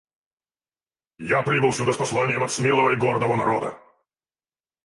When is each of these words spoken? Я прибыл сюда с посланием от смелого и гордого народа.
Я 1.19 1.43
прибыл 1.43 1.71
сюда 1.71 1.93
с 1.93 1.97
посланием 1.97 2.41
от 2.43 2.51
смелого 2.51 2.89
и 2.89 2.95
гордого 2.95 3.35
народа. 3.35 3.77